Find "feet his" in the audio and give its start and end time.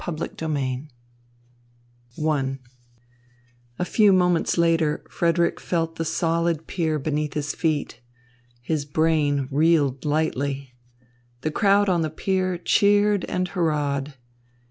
7.53-8.83